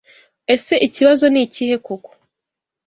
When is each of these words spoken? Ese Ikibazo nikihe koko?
Ese 0.53 0.73
Ikibazo 0.87 1.25
nikihe 1.29 1.75
koko? 1.85 2.11